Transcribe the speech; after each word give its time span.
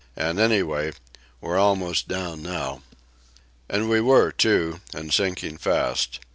And, 0.15 0.39
anyway, 0.39 0.93
we're 1.41 1.59
almost 1.59 2.07
down 2.07 2.41
now." 2.41 2.81
And 3.69 3.87
we 3.87 4.01
were, 4.01 4.31
too, 4.31 4.81
and 4.95 5.13
sinking 5.13 5.59
fast. 5.59 6.19